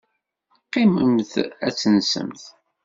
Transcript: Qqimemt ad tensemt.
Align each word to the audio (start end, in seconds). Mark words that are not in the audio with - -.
Qqimemt 0.65 1.31
ad 1.67 1.73
tensemt. 1.79 2.41